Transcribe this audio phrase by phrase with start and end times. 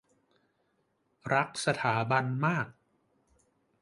[1.33, 2.67] -รักสถาบันมาก